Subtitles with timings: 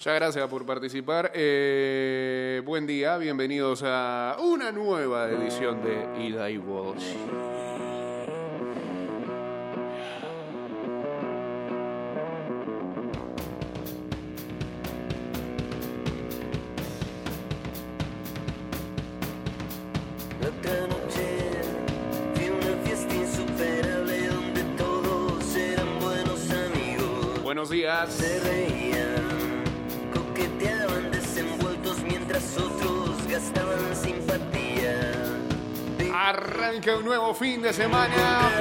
[0.00, 1.30] Muchas gracias por participar.
[1.34, 7.04] Eh, buen día, bienvenidos a una nueva edición de Ida y Walsh.
[20.40, 21.30] Otra noche
[36.62, 38.52] Arranca un nuevo fin de semana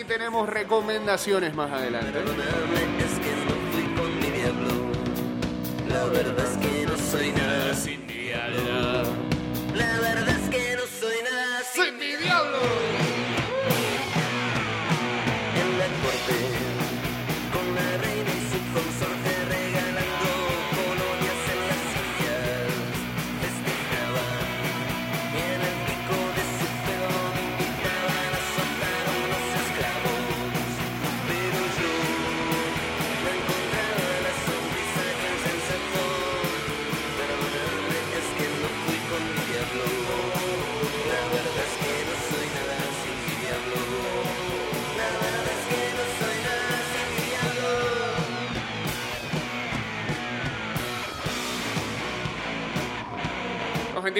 [0.00, 2.18] y tenemos recomendaciones más adelante.
[5.90, 7.74] La verdad es que no soy nada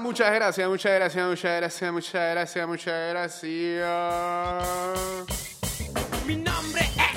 [0.00, 3.86] Muchas gracias, muchas gracias, muchas gracias, muchas gracias, muchas gracias.
[6.26, 7.15] Mi nombre es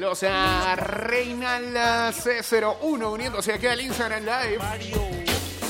[0.00, 4.58] Saludos a Reinalda C01 uniéndose aquí al Instagram Live.
[4.58, 5.02] Mario.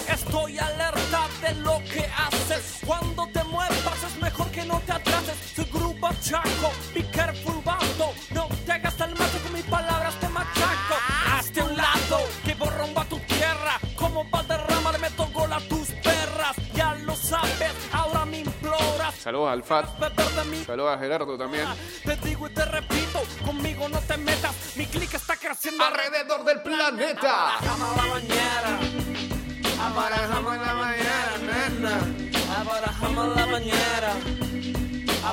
[0.08, 2.78] Estoy alerta de lo que haces.
[2.86, 5.34] Cuando te muevas es mejor que no te atrases.
[5.56, 8.14] Soy grupo chaco, be careful vato.
[8.32, 10.94] No te hagas el macho con mis palabras te machaco.
[11.32, 13.80] Hazte un lado, que borromba tu tierra.
[13.96, 16.56] Como Valderrama le meto gol a tus perras.
[16.72, 19.16] Ya lo sabes, ahora me imploras.
[19.16, 19.86] Saludos al FAT.
[20.66, 21.66] Saludos a Gerardo también.
[25.80, 27.58] Alrededor del planeta.
[27.58, 28.78] La.
[29.86, 32.00] Abarajamos la mañana, nena.
[32.48, 32.60] La
[33.34, 33.80] la nena.
[35.22, 35.32] La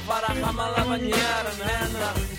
[0.71, 0.83] la
[1.65, 1.99] nena.
[1.99, 2.37] La.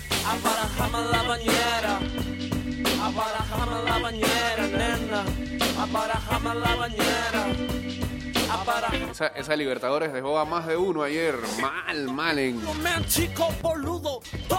[9.11, 11.35] Esa, esa Libertadores dejó a más de uno ayer.
[11.61, 12.61] Mal, mal en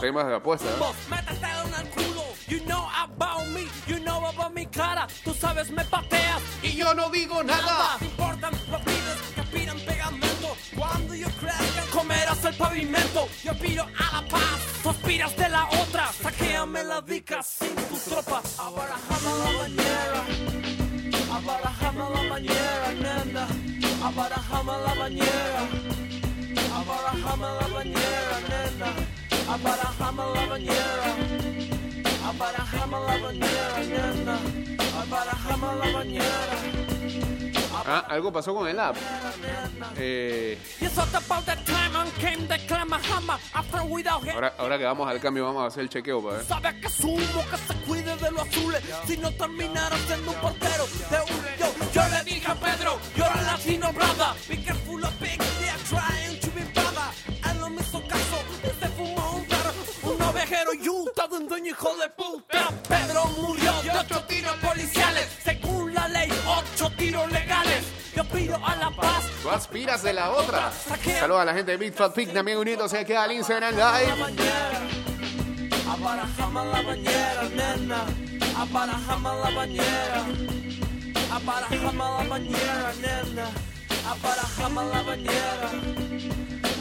[0.01, 0.35] temas de
[3.21, 5.07] about me, you know about mi cara.
[5.25, 6.41] Tú sabes, me pateas.
[6.63, 7.97] Y yo no digo nada.
[7.99, 10.57] Te importan los pibes que aspiran pegamento.
[10.77, 13.29] Cuando yo crezca, comerás el pavimento.
[13.45, 16.11] Yo aspiro a la paz, tú aspiras de la otra.
[16.23, 18.41] Saquéame la dica sin tu tropa.
[18.59, 20.23] Abarajame la bañera.
[21.37, 23.47] Abarajame la bañera, nena.
[24.03, 25.63] Abarajame la bañera,
[26.75, 28.89] abarajame la bañera, nena.
[29.53, 31.60] Abarajame la bañera,
[37.87, 38.97] Ah, algo pasó con el app.
[39.97, 40.59] Eh,
[44.33, 46.47] ahora, ahora que vamos al cambio, vamos a hacer el chequeo para ver.
[46.47, 50.87] Sabe que sumo que se cuide de los azules Si no terminara siendo un portero
[51.11, 55.21] de un yo Yo le dije a Pedro, yo era latino brother Be careful of
[55.21, 56.40] big, they are trying
[61.31, 62.69] de un dueño hijo de puta.
[62.89, 65.29] Pedro murió de ocho tiros policiales.
[65.45, 67.85] Según la ley, ocho tiros legales.
[68.15, 69.25] Yo pido a la paz.
[69.43, 70.73] Tú aspiras de la otra.
[71.21, 74.13] Saludos a la gente de Big Fat Pig también uniéndose aquí al Instagram Live.
[75.89, 78.05] abarajame la bañera, nena,
[78.57, 80.25] abarajame la bañera,
[81.33, 83.47] abarajame la bañera, nena,
[84.09, 85.71] abarajame la bañera,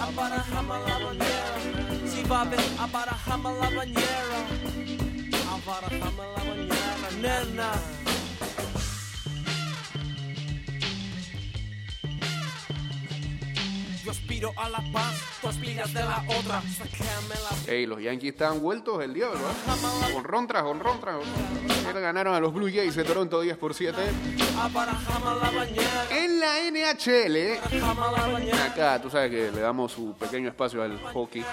[0.02, 1.69] abarajame la bañera,
[2.30, 4.40] ver, abarajame la bañera,
[5.52, 7.99] abarajame la bañera, nena.
[14.40, 16.64] Aspiro a la paz, tú aspiras de la otra.
[17.68, 20.14] Ey, los Yankees están vueltos el diablo, ¿eh?
[20.14, 21.18] Con ron tras con ron tras.
[21.82, 23.98] Ayer ganaron a los Blue Jays de Toronto 10 por 7.
[24.58, 27.60] abarajame la bañera, En la NHL,
[28.32, 31.44] bañera, acá tú sabes que le damos su pequeño espacio al hockey.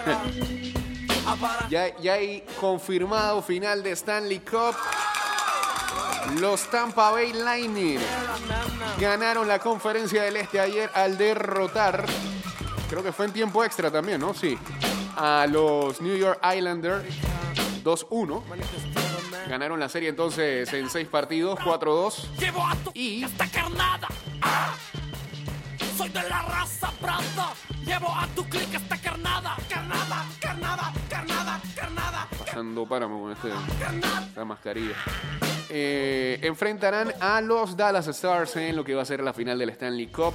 [1.68, 4.76] Ya, ya hay confirmado final de Stanley Cup.
[6.40, 7.98] Los Tampa Bay Lightning
[9.00, 12.04] ganaron la conferencia del Este ayer al derrotar,
[12.88, 14.34] creo que fue en tiempo extra también, ¿no?
[14.34, 14.58] Sí,
[15.16, 17.04] a los New York Islanders
[17.84, 18.42] 2-1.
[19.48, 22.28] Ganaron la serie entonces en seis partidos, 4-2.
[22.38, 24.08] Llevo a tu Y- esta carnada.
[25.96, 27.52] Soy de la raza Branda.
[27.84, 29.56] Llevo a tu clic esta carnada.
[29.68, 33.48] Carnada, carnada, carnada, carnada, Pasando páramo con este,
[34.28, 34.94] esta mascarilla.
[35.68, 39.70] Eh, enfrentarán a los Dallas Stars en lo que va a ser la final del
[39.70, 40.34] Stanley Cup.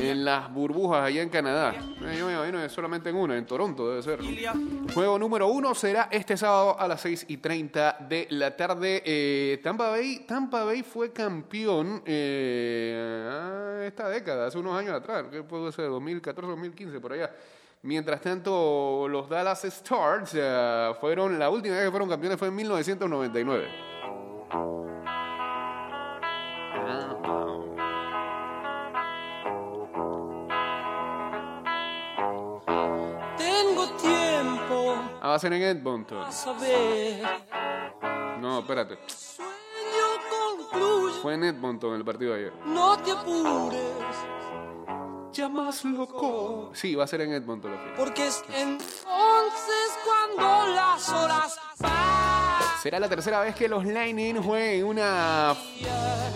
[0.00, 1.74] En las burbujas allá en Canadá.
[1.76, 4.20] Eh, Yo me imagino que solamente en una, en Toronto debe ser.
[4.22, 4.92] ¿no?
[4.94, 9.02] Juego número uno será este sábado a las 6 y 30 de la tarde.
[9.04, 15.24] Eh, Tampa, Bay, Tampa Bay fue campeón eh, ah, esta década, hace unos años atrás,
[15.30, 17.30] que puede ser 2014, 2015, por allá.
[17.82, 22.56] Mientras tanto, los Dallas Stars eh, fueron, la última vez que fueron campeones fue en
[22.56, 23.68] 1999.
[35.38, 36.22] Tiempo va a ser en Edmonton.
[36.22, 37.22] a saber.
[38.40, 38.98] No, espérate.
[41.22, 42.52] Fue en Edmonton el partido de ayer.
[42.66, 44.16] No te apures.
[45.32, 46.70] Ya más loco.
[46.74, 47.94] Sí, va a ser en Edmonton la final.
[47.96, 52.27] Porque es entonces cuando las horas pasan.
[52.82, 55.56] Será la tercera vez que los Lightning jueguen una,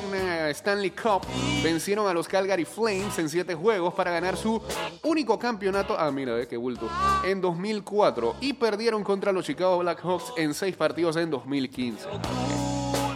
[0.09, 1.23] una Stanley Cup.
[1.63, 4.61] Vencieron a los Calgary Flames en siete juegos para ganar su
[5.05, 5.95] único campeonato.
[5.97, 6.91] Ah, mira, ve qué bulto.
[7.25, 8.37] En 2004.
[8.41, 12.09] Y perdieron contra los Chicago Blackhawks en seis partidos en 2015.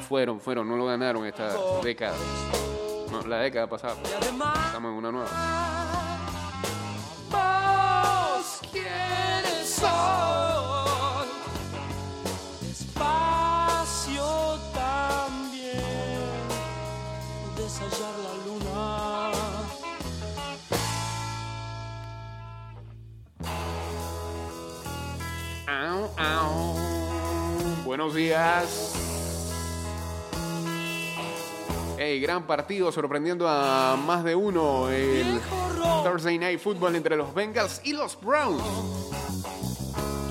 [0.09, 1.53] Fueron, fueron, no lo ganaron esta
[1.83, 2.17] década.
[3.11, 3.97] No, la década pasada.
[4.05, 5.67] Estamos en una nueva.
[27.97, 28.93] Buenos días.
[31.97, 34.91] Hey, gran partido sorprendiendo a más de uno.
[34.91, 35.41] El
[36.05, 38.63] Thursday Night Football entre los Bengals y los Browns.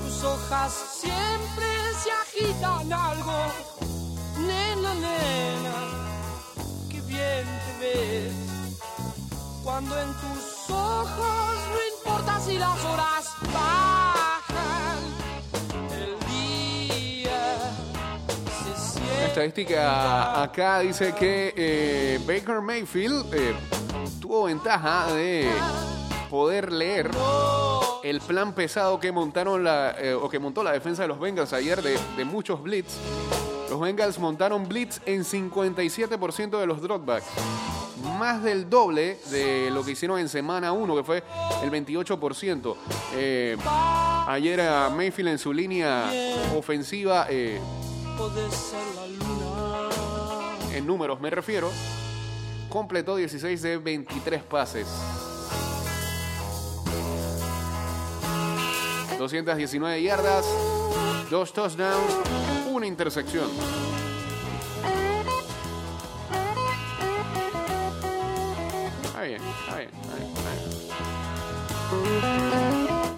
[0.00, 1.66] tus hojas siempre
[2.04, 3.34] se agitan algo.
[4.38, 5.74] Nena, nena,
[6.88, 8.80] qué bien te ves.
[9.64, 13.35] Cuando en tus ojos no importa si las horas
[19.36, 23.54] estadística acá dice que eh, Baker Mayfield eh,
[24.18, 25.50] tuvo ventaja de
[26.30, 27.10] poder leer
[28.02, 31.52] el plan pesado que montaron la, eh, o que montó la defensa de los Bengals
[31.52, 32.96] ayer de, muchos blitz.
[33.68, 37.26] Los Bengals montaron blitz en 57% de los dropbacks.
[38.18, 41.22] Más del doble de lo que hicieron en semana 1, que fue
[41.62, 42.74] el 28%.
[43.16, 43.58] Eh,
[44.28, 46.10] ayer a Mayfield en su línea
[46.56, 47.26] ofensiva
[50.76, 51.72] en números me refiero,
[52.68, 54.86] completó 16 de 23 pases.
[59.18, 60.44] 219 yardas,
[61.30, 62.12] dos touchdowns,
[62.70, 63.48] una intersección.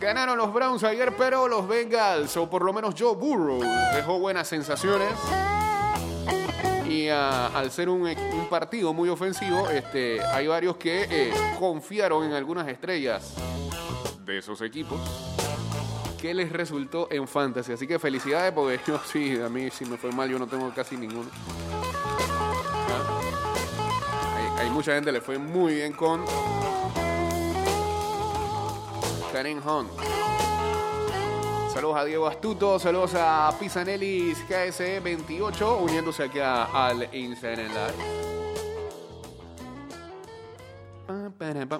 [0.00, 3.60] Ganaron los Browns ayer, pero los Bengals, o por lo menos Joe Burrow,
[3.94, 5.10] dejó buenas sensaciones.
[7.10, 8.08] Al ser un,
[8.50, 13.34] partido muy ofensivo, este, hay varios que eh, confiaron en algunas estrellas
[14.24, 15.00] de esos equipos
[16.20, 17.72] que les resultó en fantasy.
[17.72, 20.70] Así que felicidades porque yo sí, a mí si me fue mal, yo no tengo
[20.74, 21.30] casi ninguno.
[22.90, 24.60] ¿Ah?
[24.60, 26.24] Hay, mucha gente le fue muy bien con
[29.32, 29.90] Karen Hunt.
[31.72, 37.70] Saludos a Diego Astuto, saludos a Pisanelis KSE28, uniéndose aquí al Instagram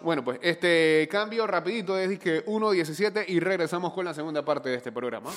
[0.02, 4.76] Bueno, pues este cambio rapidito es que 1.17 y regresamos con la segunda parte de
[4.76, 5.30] este programa.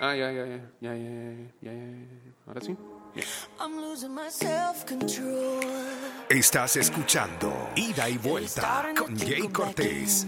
[0.00, 1.72] Ah, ya, ya, ya, ya, ya, ya,
[2.46, 2.76] Ahora sí.
[6.28, 10.26] Estás escuchando Ida y Vuelta con Jay Cortés.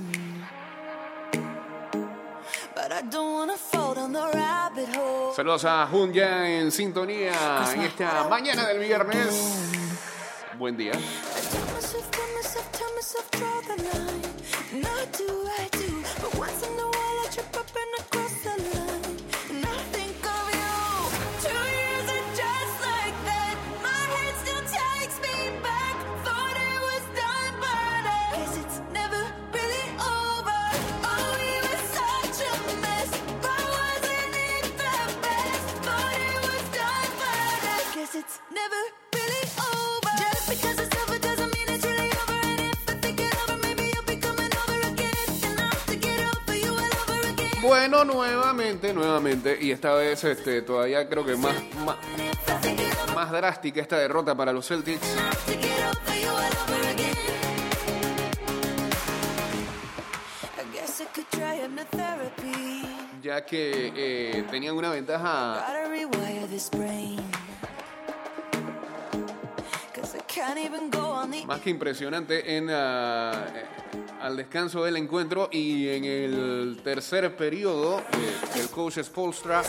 [5.37, 9.29] Saludos a Jun ya en sintonía en esta mañana del viernes.
[10.57, 10.93] Buen día.
[48.05, 51.97] Nuevamente, nuevamente, y esta vez este, todavía creo que más, más,
[53.15, 55.01] más drástica esta derrota para los Celtics.
[63.23, 65.65] Ya que eh, tenían una ventaja
[71.47, 78.03] más que impresionante en, uh, al descanso del encuentro y en el tercer periodo
[78.57, 79.63] el coach Spolstra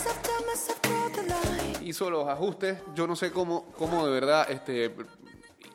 [1.82, 2.80] hizo los ajustes.
[2.96, 4.96] Yo no sé cómo cómo de verdad este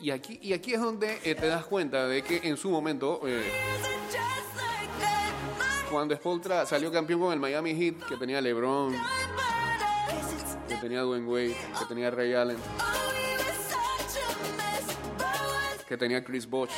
[0.01, 3.21] y aquí y aquí es donde eh, te das cuenta de que en su momento
[3.25, 3.53] eh,
[5.89, 8.97] cuando Spolstra salió campeón con el Miami Heat que tenía LeBron
[10.67, 12.59] que tenía Dwayne Wade que tenía Ray Allen
[15.87, 16.73] que tenía Chris Bosh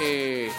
[0.00, 0.50] eh,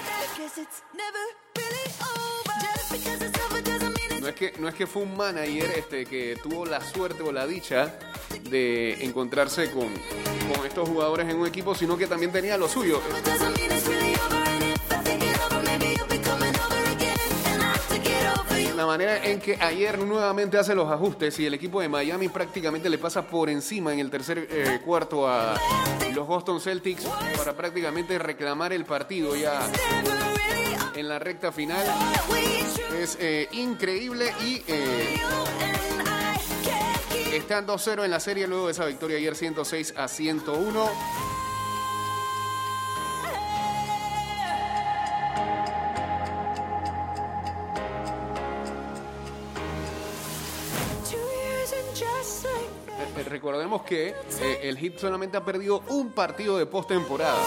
[4.22, 7.32] No es que, no es que fue un manager este, que tuvo la suerte o
[7.32, 7.98] la dicha
[8.50, 9.94] de encontrarse con,
[10.54, 13.02] con estos jugadores en un equipo, sino que también tenía lo suyo.
[18.80, 22.90] La manera en que ayer nuevamente hace los ajustes y el equipo de Miami prácticamente
[22.90, 25.60] le pasa por encima en el tercer eh, cuarto a
[26.16, 27.04] los Boston Celtics
[27.36, 29.70] para prácticamente reclamar el partido ya
[30.96, 31.86] en la recta final
[32.98, 35.20] es eh, increíble y eh,
[37.34, 41.39] están 2-0 en la serie luego de esa victoria ayer 106 a 101.
[53.92, 57.40] Eh, el Heat solamente ha perdido un partido de postemporada.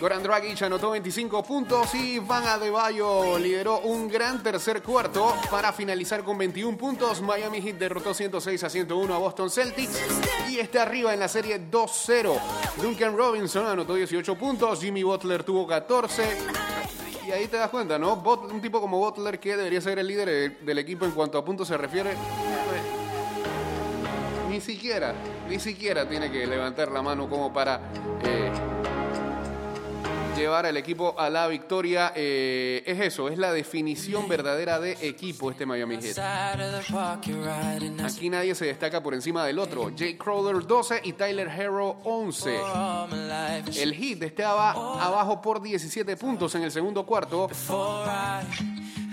[0.00, 6.22] Goran Dragic anotó 25 puntos y Van Adebayo lideró un gran tercer cuarto para finalizar
[6.22, 7.20] con 21 puntos.
[7.20, 10.00] Miami Heat derrotó 106 a 101 a Boston Celtics
[10.48, 12.32] y está arriba en la serie 2-0.
[12.80, 16.22] Duncan Robinson anotó 18 puntos, Jimmy Butler tuvo 14.
[17.26, 18.14] Y ahí te das cuenta, ¿no?
[18.14, 21.44] Un tipo como Butler que debería ser el líder de- del equipo en cuanto a
[21.44, 22.12] puntos se refiere.
[24.48, 25.14] Ni siquiera,
[25.48, 27.80] ni siquiera tiene que levantar la mano como para
[28.24, 28.47] eh,
[30.38, 32.12] llevar al equipo a la victoria.
[32.14, 36.18] Eh, es eso, es la definición verdadera de equipo este Miami Heat.
[38.04, 39.90] Aquí nadie se destaca por encima del otro.
[39.90, 42.58] Jake Crowder 12 y Tyler Harrow 11.
[42.58, 43.82] all my life.
[43.82, 47.48] El Heat estaba abajo por 17 puntos en el segundo cuarto.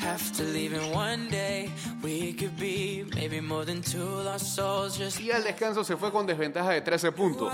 [0.05, 1.69] Before I have to leave in one day,
[2.03, 4.97] we could be maybe more than two lost souls.
[4.97, 7.51] Just Y al descanso se fue con desventaja de 13 puntos.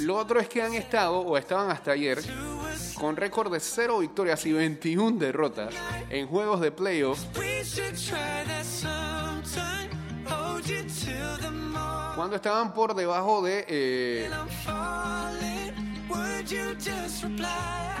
[0.00, 2.22] Lo otro es que han estado, o estaban hasta ayer,
[2.94, 5.74] con récord de 0 victorias y 21 derrotas
[6.08, 7.26] en juegos de playoffs
[12.20, 14.30] cuando estaban por debajo de, eh,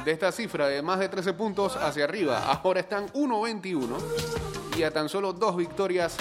[0.04, 2.38] de esta cifra de más de 13 puntos hacia arriba.
[2.62, 3.96] Ahora están 1-21
[4.76, 6.16] y a tan solo dos victorias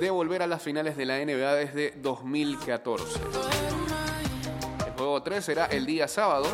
[0.00, 3.20] de volver a las finales de la NBA desde 2014.
[4.86, 6.46] El juego 3 será el día sábado.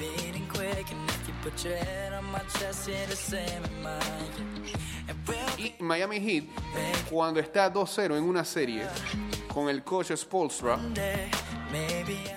[0.00, 0.90] Beating quick.
[0.90, 4.50] And if you put your head on my chest, you're the same in mine.
[5.58, 6.44] Y Miami Heat,
[7.10, 8.86] cuando está 2-0 en una serie
[9.52, 10.78] con el coach Spolstra,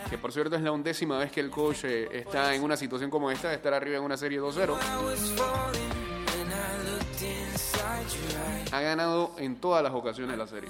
[0.09, 3.09] que por cierto es la undécima vez que el coach eh, está en una situación
[3.09, 4.69] como esta, de estar arriba en una serie 2-0,
[5.05, 5.89] was falling
[6.35, 8.73] when I looked inside your eyes.
[8.73, 10.69] ha ganado en todas las ocasiones la serie.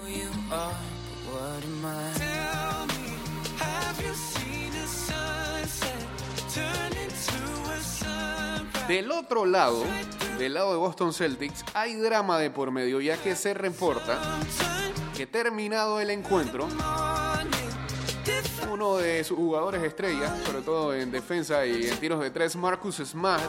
[8.88, 9.86] Del otro lado,
[10.38, 14.20] del lado de Boston Celtics, hay drama de por medio, ya que se reporta
[15.16, 16.68] que terminado el encuentro,
[18.70, 22.98] uno de sus jugadores estrellas, sobre todo en defensa y en tiros de tres, Marcus
[22.98, 23.44] Smart,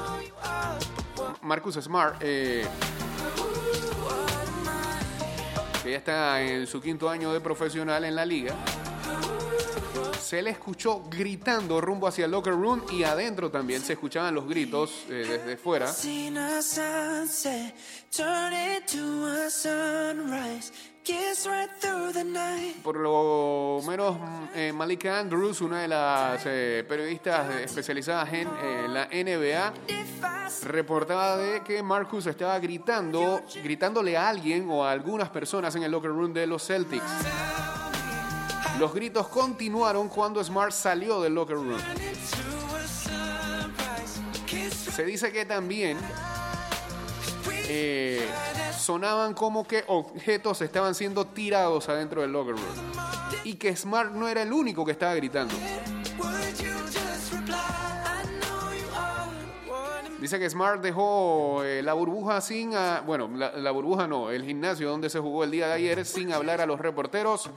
[1.43, 2.65] Marcus Smart, eh,
[5.83, 8.55] que ya está en su quinto año de profesional en la liga,
[10.25, 14.49] se le escuchó gritando rumbo hacia el locker room y adentro también se escuchaban los
[14.49, 15.93] gritos eh, desde fuera.
[22.83, 24.17] Por lo menos
[24.55, 29.75] eh, Malika Andrews, una de las eh, periodistas especializadas en eh, la NBA,
[30.63, 35.93] reportaba de que Marcus estaba gritando, gritándole a alguien o a algunas personas en el
[35.93, 37.05] locker room de los Celtics.
[38.79, 41.79] Los gritos continuaron cuando Smart salió del locker room.
[44.95, 45.99] Se dice que también
[47.69, 48.29] eh,
[48.77, 52.65] sonaban como que objetos estaban siendo tirados adentro del locker room.
[53.45, 55.55] Y que Smart no era el único que estaba gritando.
[60.25, 62.75] Dice que Smart dejó eh, la burbuja sin...
[62.75, 66.33] ah, bueno, la, burbuja no, el gimnasio donde se jugó el día de ayer sin
[66.33, 67.51] hablar a los reporteros.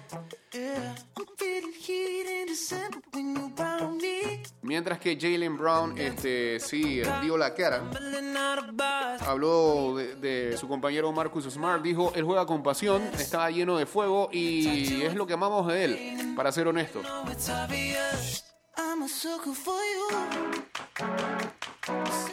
[4.63, 7.89] Mientras que Jalen Brown este, sí dio la cara.
[9.21, 11.81] Habló de, de su compañero Marcus Smart.
[11.81, 15.85] Dijo, él juega con pasión, estaba lleno de fuego y es lo que amamos de
[15.85, 17.05] él, para ser honestos.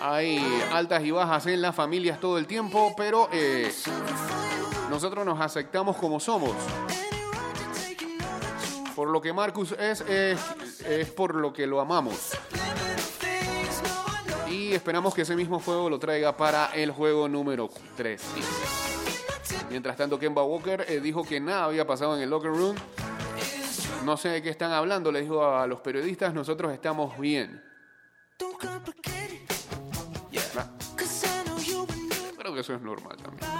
[0.00, 0.40] Hay
[0.72, 3.72] altas y bajas en las familias todo el tiempo, pero eh,
[4.90, 6.52] nosotros nos aceptamos como somos.
[8.94, 12.32] Por lo que Marcus es, es, por lo que lo amamos.
[14.48, 18.22] Y esperamos que ese mismo fuego lo traiga para el juego número 3.
[19.70, 22.76] Mientras tanto, Kemba Walker eh, dijo que nada había pasado en el locker room.
[24.04, 27.62] No sé de qué están hablando, le dijo a los periodistas, nosotros estamos bien.
[32.44, 33.50] Creo que eso es normal también.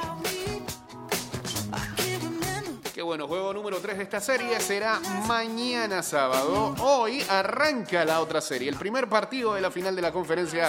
[2.92, 6.75] Qué bueno, juego número 3 de esta serie será mañana sábado.
[6.81, 10.68] Hoy arranca la otra serie, el primer partido de la final de la conferencia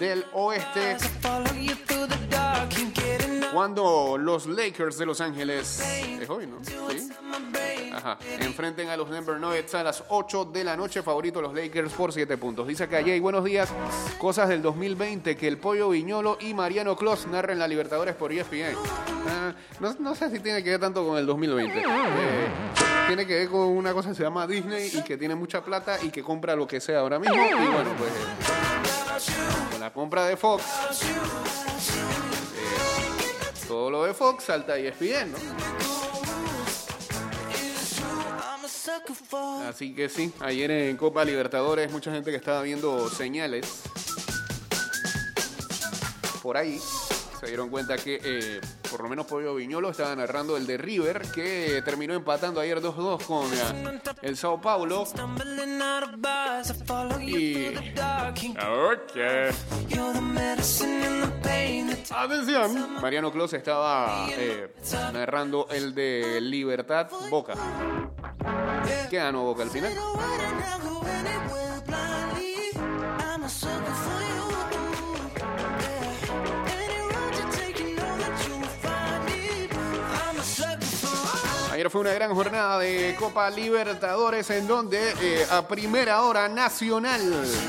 [0.00, 0.96] del oeste,
[3.52, 5.80] cuando los Lakers de Los Ángeles,
[6.18, 6.64] es hoy, ¿no?
[6.64, 7.10] Sí.
[7.96, 8.18] Ajá.
[8.40, 11.02] Enfrenten a los Denver Nuggets a las 8 de la noche.
[11.02, 12.66] Favorito los Lakers por 7 puntos.
[12.66, 13.70] Dice que Jay, buenos días.
[14.18, 18.76] Cosas del 2020 que el Pollo Viñolo y Mariano Clos narren la Libertadores por ESPN.
[19.28, 21.78] Ah, no, no sé si tiene que ver tanto con el 2020.
[21.78, 21.82] Eh,
[23.06, 25.98] tiene que ver con una cosa que se llama Disney y que tiene mucha plata
[26.02, 27.34] y que compra lo que sea ahora mismo.
[27.36, 30.64] Y bueno, pues eh, con la compra de Fox,
[32.56, 35.83] eh, todo lo de Fox salta a E ESPN, ¿no?
[39.68, 43.82] Así que sí, ayer en Copa Libertadores mucha gente que estaba viendo señales.
[46.42, 46.78] Por ahí
[47.44, 51.22] se dieron cuenta que eh, por lo menos Pollo Viñolo estaba narrando el de River
[51.34, 55.04] que terminó empatando ayer 2-2 con eh, el Sao Paulo.
[57.20, 58.36] Y- through the dark.
[58.36, 59.14] Ok.
[59.88, 64.72] You're the medicine and the pain that Atención, Mariano Clos estaba eh,
[65.12, 67.54] narrando el de Libertad Boca.
[69.10, 69.92] ¿Qué ganó Boca al final?
[81.84, 87.20] Ayer fue una gran jornada de Copa Libertadores en donde eh, a primera hora Nacional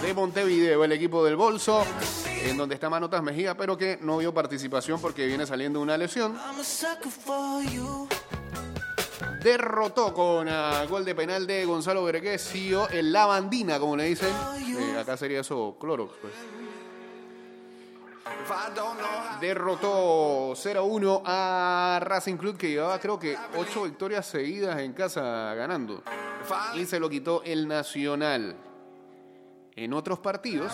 [0.02, 1.84] de Montevideo, el equipo del Bolso,
[2.42, 6.40] en donde está Manotas Mejía, pero que no vio participación porque viene saliendo una lesión,
[9.44, 14.30] derrotó con ah, gol de penal de Gonzalo Vergesio, el La Bandina, como le dicen.
[14.66, 16.34] Eh, acá sería eso Clorox, pues.
[19.40, 26.04] Derrotó 0-1 a Racing Club que llevaba creo que 8 victorias seguidas en casa ganando.
[26.76, 28.56] Y se lo quitó el Nacional.
[29.76, 30.72] En otros partidos,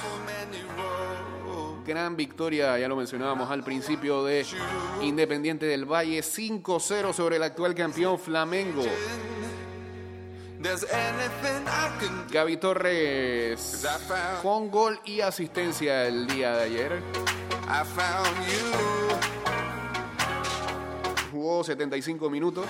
[1.86, 4.46] gran victoria, ya lo mencionábamos al principio, de
[5.02, 8.84] Independiente del Valle, 5-0 sobre el actual campeón Flamengo.
[12.30, 13.84] Gaby Torres
[14.41, 17.02] con gol y asistencia el día de ayer.
[17.67, 18.71] I found you.
[21.32, 22.65] Jugó 75 minutos.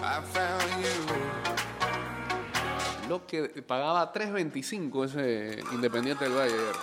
[0.00, 0.88] I found you.
[3.08, 6.54] Lo que pagaba 3.25 ese Independiente del Valle.
[6.54, 6.76] ayer.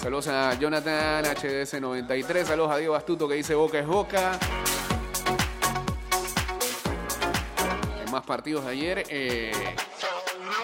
[0.00, 2.44] Saludos a Jonathan HDS93.
[2.44, 4.38] Saludos a Diego Astuto que dice Boca es Boca.
[8.22, 9.04] Partidos de ayer.
[9.08, 9.52] eh,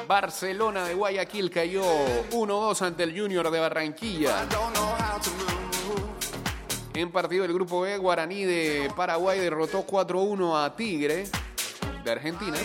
[0.07, 1.83] Barcelona de Guayaquil cayó
[2.31, 4.47] 1-2 ante el Junior de Barranquilla.
[6.94, 11.29] En partido del grupo B, Guaraní de Paraguay derrotó 4-1 a Tigre
[12.05, 12.57] de Argentina.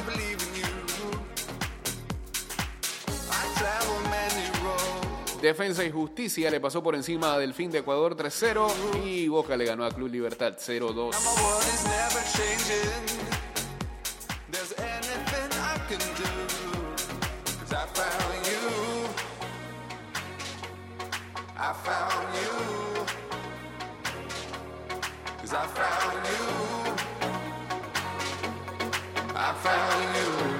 [5.41, 9.65] Defensa y Justicia le pasó por encima del fin de Ecuador 3-0 y Boca le
[9.65, 11.13] ganó a Club Libertad 0-2.
[21.65, 23.05] I found you.
[25.37, 26.43] 'Cause I found you.
[29.35, 30.52] I found you.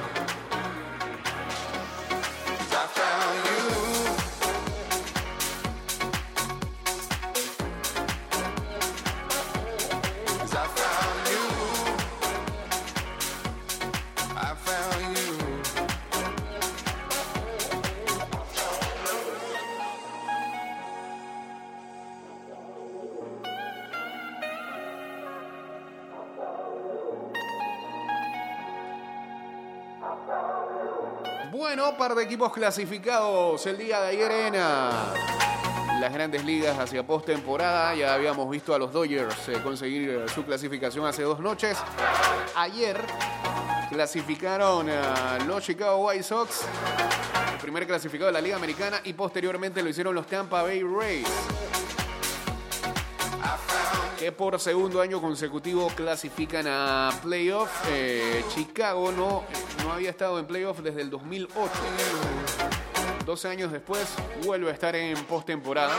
[32.33, 35.13] Equipos clasificados el día de ayer en ah,
[35.99, 37.93] las grandes ligas hacia postemporada.
[37.93, 41.77] Ya habíamos visto a los Dodgers eh, conseguir eh, su clasificación hace dos noches.
[42.55, 42.99] Ayer
[43.87, 46.61] clasificaron a los Chicago White Sox,
[47.53, 51.27] el primer clasificado de la Liga Americana, y posteriormente lo hicieron los Tampa Bay Rays.
[54.31, 57.69] Por segundo año consecutivo clasifican a playoff.
[57.89, 59.43] Eh, Chicago no,
[59.83, 61.71] no había estado en playoff desde el 2008.
[63.25, 65.95] 12 años después vuelve a estar en postemporada.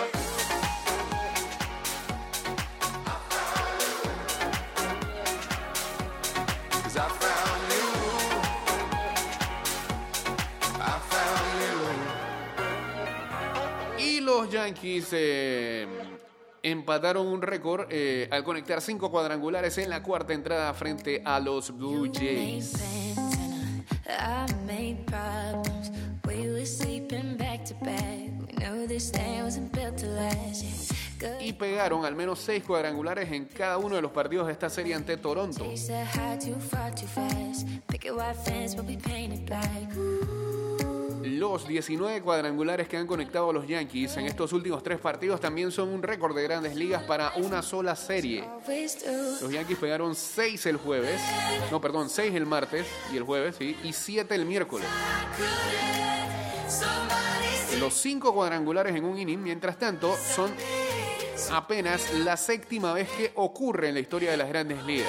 [13.98, 15.87] Y los Yankees eh,
[16.64, 21.77] empataron un récord eh, al conectar cinco cuadrangulares en la cuarta entrada frente a los
[21.77, 22.72] Blue Jays.
[31.40, 34.94] Y pegaron al menos seis cuadrangulares en cada uno de los partidos de esta serie
[34.94, 35.64] ante Toronto.
[41.24, 45.72] Los 19 cuadrangulares que han conectado a los Yankees en estos últimos tres partidos también
[45.72, 48.44] son un récord de grandes ligas para una sola serie.
[49.40, 51.18] Los Yankees pegaron 6 el jueves,
[51.70, 54.87] no, perdón, 6 el martes y el jueves, sí, y 7 el miércoles.
[57.80, 60.52] Los 5 cuadrangulares en un inning, mientras tanto, son
[61.50, 65.08] apenas la séptima vez que ocurre en la historia de las grandes ligas.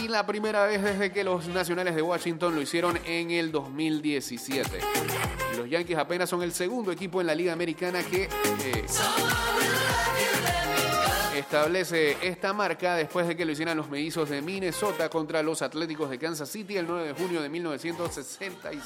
[0.00, 4.80] Y la primera vez desde que los Nacionales de Washington lo hicieron en el 2017.
[5.52, 8.84] Y los Yankees apenas son el segundo equipo en la Liga Americana que eh,
[11.36, 16.08] establece esta marca después de que lo hicieran los mellizos de Minnesota contra los Atléticos
[16.08, 18.80] de Kansas City el 9 de junio de 1966.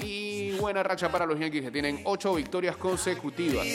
[0.00, 3.66] Y buena racha para los Yankees que tienen ocho victorias consecutivas.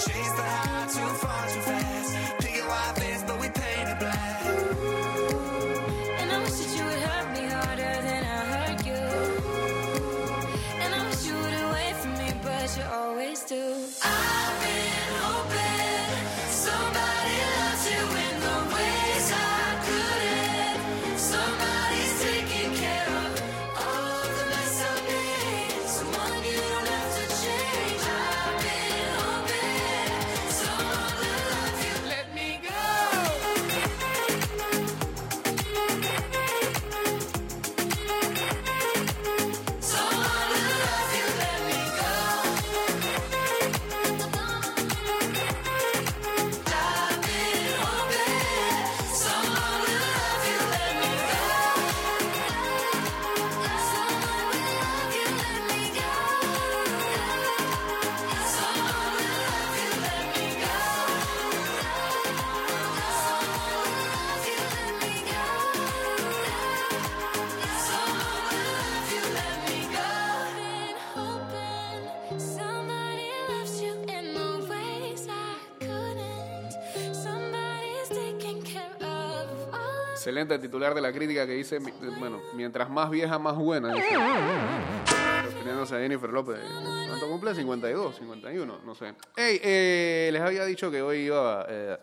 [0.00, 0.69] Chase the
[80.20, 81.78] Excelente titular de la crítica que dice,
[82.18, 83.94] bueno, mientras más vieja, más buena.
[83.94, 84.18] dice.
[85.44, 86.58] Refiriéndose a Jennifer López.
[87.08, 87.54] ¿Cuánto cumple?
[87.54, 89.14] 52, 51, no sé.
[89.34, 91.96] Hey, eh, les había dicho que hoy iba eh,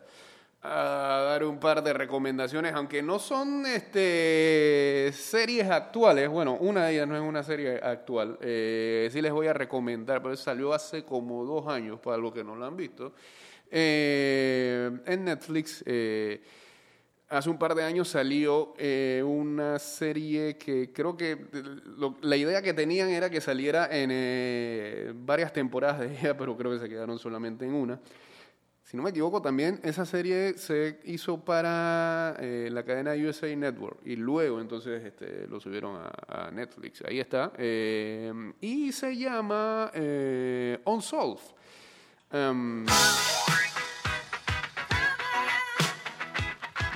[0.64, 6.28] a dar un par de recomendaciones, aunque no son este, series actuales.
[6.28, 8.40] Bueno, una de ellas no es una serie actual.
[8.42, 12.44] Eh, sí les voy a recomendar, pero salió hace como dos años, para los que
[12.44, 13.14] no la han visto.
[13.70, 15.84] En Netflix.
[17.30, 21.38] Hace un par de años salió eh, una serie que creo que
[21.98, 26.56] lo- la idea que tenían era que saliera en eh, varias temporadas de ella, pero
[26.56, 28.00] creo que se quedaron solamente en una.
[28.82, 34.00] Si no me equivoco, también esa serie se hizo para eh, la cadena USA Network
[34.06, 37.04] y luego entonces este, lo subieron a, Netflix.
[37.06, 37.52] Ahí está.
[37.58, 39.92] Eh, y se llama
[40.86, 41.42] Unsolved.
[42.32, 42.86] Em,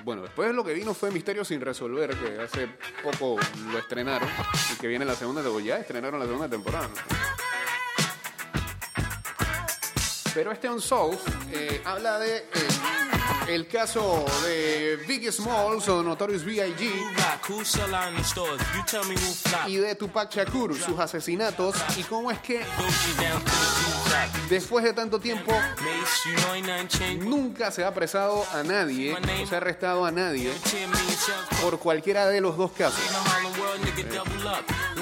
[0.03, 2.67] Bueno, después lo que vino fue Misterio sin resolver, que hace
[3.03, 3.37] poco
[3.71, 4.27] lo estrenaron
[4.73, 5.65] y que viene la segunda temporada.
[5.65, 6.89] Ya estrenaron la segunda temporada.
[10.33, 11.19] Pero este Unsolved
[11.51, 12.45] eh, habla de eh,
[13.47, 16.91] el caso de Biggie Smalls o Notorious B.I.G.
[19.67, 22.61] y de Tupac Shakur, sus asesinatos y cómo es que
[24.49, 25.51] después de tanto tiempo
[27.19, 30.51] nunca se ha apresado a nadie, o se ha arrestado a nadie
[31.61, 32.99] por cualquiera de los dos casos.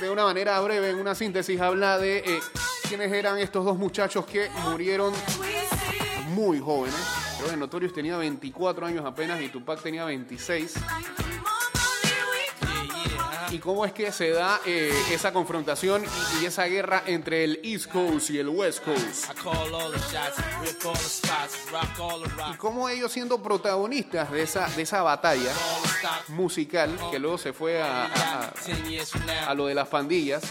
[0.01, 2.41] de una manera breve, en una síntesis, habla de eh,
[2.89, 5.13] quiénes eran estos dos muchachos que murieron
[6.29, 7.23] muy jóvenes.
[7.39, 10.75] Creo que Notorious tenía 24 años apenas y Tupac tenía 26.
[13.53, 16.03] Y cómo es que se da eh, esa confrontación
[16.41, 19.29] y, y esa guerra entre el East Coast y el West Coast.
[22.55, 25.53] Y cómo ellos siendo protagonistas de esa, de esa batalla
[26.29, 28.09] musical que luego se fue a, a-
[28.47, 28.53] a-
[29.51, 30.43] a lo de las pandillas,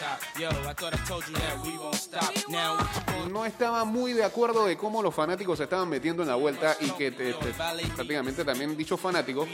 [3.32, 6.78] no estaba muy de acuerdo de cómo los fanáticos se estaban metiendo en la vuelta
[6.80, 7.54] y que te- te-
[7.96, 9.48] prácticamente también dichos fanáticos,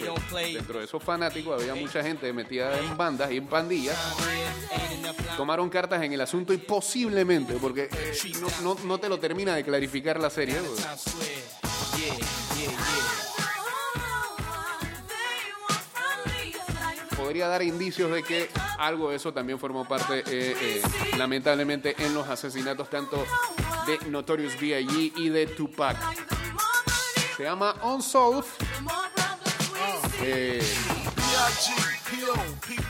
[0.53, 3.97] dentro de esos fanáticos había mucha gente metida en bandas y en pandillas,
[5.35, 9.55] tomaron cartas en el asunto y posiblemente, porque eh, no, no- no te lo termina
[9.55, 10.85] de clarificar la serie, pues,
[17.15, 20.81] podría dar indicios de que algo de eso también formó parte, eh, eh,
[21.17, 23.25] lamentablemente, en los asesinatos tanto
[23.85, 25.13] de Notorious B.I.G.
[25.15, 25.97] y de Tupac.
[27.35, 27.75] Se llama.
[30.21, 30.59] Eh.
[32.09, 32.33] P.O.
[32.67, 32.86] P.P.A.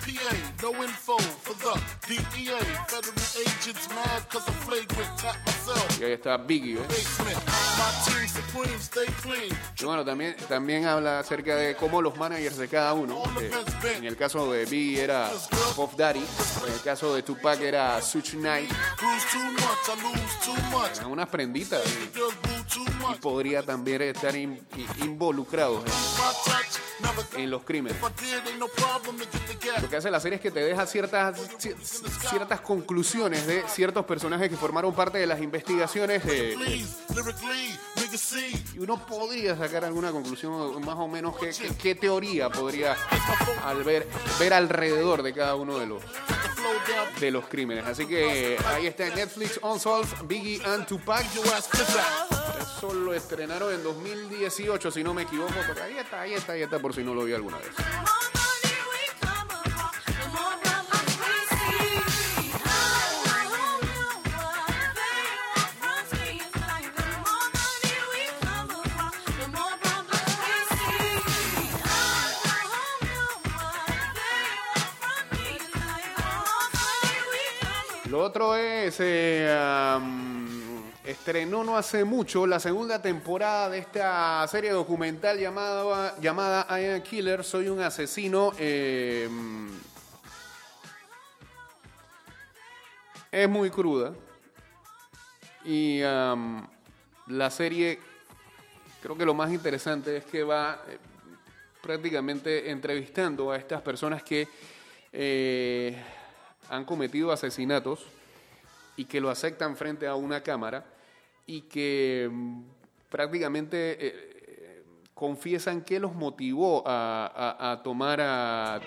[0.62, 2.58] No info for the DEA.
[2.88, 3.14] Federal
[3.46, 5.18] agents mad cause I'm flagrant.
[5.20, 6.00] Tap myself.
[6.02, 6.78] y ahí está Biggie.
[6.78, 6.86] ¿eh?
[6.88, 7.38] Basement.
[7.78, 8.80] My team supreme.
[8.80, 9.58] Stay clean.
[9.80, 13.22] Y bueno, también, también habla acerca de cómo los managers de cada uno.
[13.40, 13.52] eh,
[13.98, 15.30] en el caso de Biggie era
[15.76, 16.26] Puff Daddy.
[16.66, 18.72] En el caso de Tupac era Such Knight.
[20.96, 21.82] Eran unas prenditas.
[21.86, 25.90] y- y podría también estar in- i- involucrados My
[26.46, 26.80] touch.
[26.80, 26.87] Never
[27.36, 27.98] en, los crímenes.
[29.82, 31.76] Lo que hace la serie es que te deja ciertas, ci-
[32.30, 36.56] ciertas conclusiones de ciertos personajes que formaron parte de las investigaciones de,
[38.74, 42.96] y uno podría sacar alguna conclusión más o menos qué, qué- qué teoría podría
[43.66, 44.08] al ver,
[44.40, 46.02] ver alrededor de cada uno de los,
[47.20, 47.86] de los crímenes.
[47.86, 51.26] Así que ahí está Netflix Unsolved, Biggie and Tupac.
[52.78, 55.52] Eso lo estrenaron en 2018, si no me equivoco.
[55.68, 57.72] Pero ahí está, ahí está, ahí está, por si no lo vi alguna vez.
[78.12, 79.48] Lo otro es, eh,
[81.28, 87.02] estrenó no hace mucho la segunda temporada de esta serie documental llamada, llamada I Am
[87.02, 88.54] Killer, Soy un asesino.
[88.58, 89.28] eh,
[93.30, 94.14] es muy cruda.
[95.66, 98.00] Y la serie,
[99.02, 100.98] creo que lo más interesante es que va eh,
[101.82, 104.48] prácticamente entrevistando a estas personas que
[105.12, 106.02] eh,
[106.70, 108.06] han cometido asesinatos
[108.96, 110.94] y que lo aceptan frente a una cámara
[111.48, 112.62] y que mm,
[113.10, 114.84] prácticamente eh, eh,
[115.14, 118.20] confiesan qué los motivó a, tomar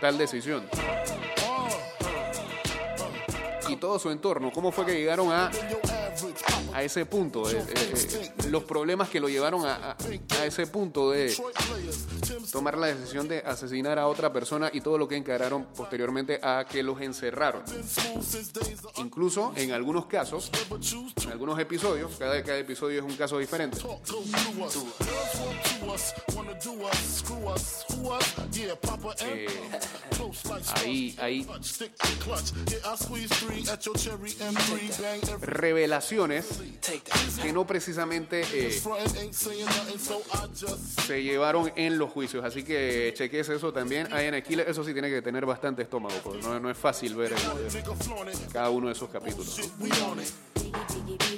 [0.00, 0.68] tal decisión.
[3.68, 5.50] Y todo su entorno, cómo fue que llegaron a,
[6.74, 9.96] a ese punto, eh, eh, eh, los problemas que lo llevaron a, a-
[10.40, 11.34] a ese punto de
[12.52, 16.64] tomar la decisión de asesinar a otra persona y todo lo que encararon posteriormente a
[16.68, 17.62] que los encerraron.
[18.96, 20.50] Incluso en algunos casos,
[21.24, 23.78] en algunos episodios, cada, cada episodio es un caso diferente.
[29.22, 29.46] Eh,
[30.76, 32.52] ahí, ahí, Stick to clutch.
[32.68, 35.00] Yeah, I squeeze three at your cherry M3.
[35.00, 36.59] Bang every revelaciones
[37.42, 38.80] que no precisamente eh,
[41.06, 42.44] se llevaron en los juicios.
[42.44, 44.08] Así que cheques eso también.
[44.12, 47.34] En Killer, eso sí tiene que tener bastante estómago, porque no, no es fácil ver
[48.52, 49.60] cada uno de esos capítulos.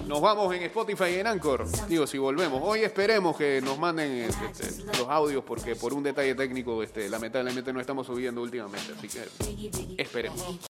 [0.06, 1.66] Nos vamos en Spotify y en Anchor.
[1.88, 2.60] Digo, si volvemos.
[2.62, 7.08] Hoy esperemos que nos manden este, este, los audios porque por un detalle técnico este,
[7.08, 8.92] lamentablemente no estamos subiendo últimamente.
[8.96, 10.58] Así que esperemos.